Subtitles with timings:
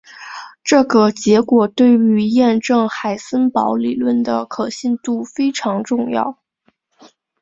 [0.63, 6.39] 这个结果对于验证海森堡理论的可信度非常重要。